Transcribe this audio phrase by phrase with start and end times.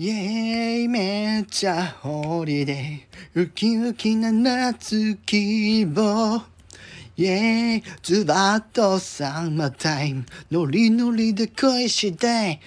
[0.00, 6.40] イェーイめっちゃホリデーウキウキな夏希望。
[7.16, 10.24] イェーイズバッとサンマータイム。
[10.52, 12.60] ノリノリで恋して。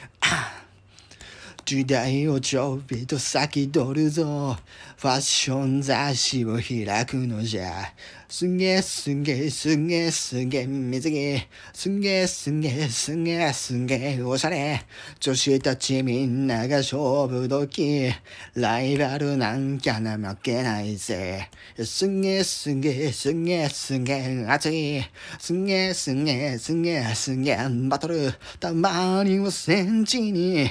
[1.72, 4.58] 時代をちょびと先取るぞ。
[4.98, 7.94] ファッション雑誌を開くのじゃ。
[8.28, 11.48] すげえすげえすげえすげえ水着。
[11.72, 14.82] すげえすげえすげえすげえおしゃれ。
[15.22, 17.00] 女子たちみんなが勝
[17.30, 18.12] 負時。
[18.56, 21.50] ライバルなんきゃな負けないぜ。
[21.82, 25.02] すげえすげえすげえすげえ熱い。
[25.40, 27.58] すげえすげえすげえすげえ
[27.88, 28.34] バトル。
[28.60, 30.70] たまには戦地に。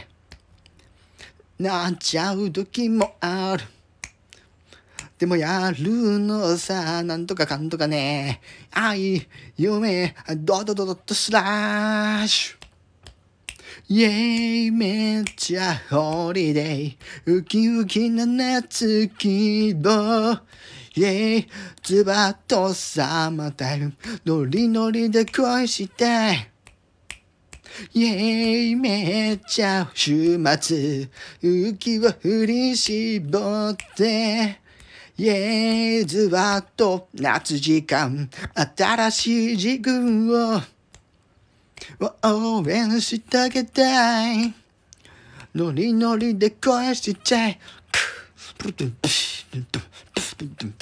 [1.61, 3.65] なっちゃう時もある。
[5.19, 8.41] でもやるのさ、なんとかかんとかね。
[8.71, 9.29] 愛、
[9.59, 12.57] 夢、ドドドドドスラッシュ。
[13.91, 16.97] イェイ、めっちゃホリデー。
[17.27, 20.41] ウキウキな夏希望。
[20.97, 21.49] イェイ、
[21.83, 23.93] ズバッとサマータイム。
[24.25, 26.33] ノリノリで恋した
[27.93, 31.09] イェイめっちゃ週末
[31.43, 34.59] 浮きを振り絞って
[35.17, 38.29] イェイズバッと夏時間
[38.77, 40.61] 新しい自分を
[42.23, 44.55] 応援してあげたい
[45.55, 47.59] ノリノリで恋しちゃい
[48.57, 50.80] プルトゥンプシュプルトゥンプシュ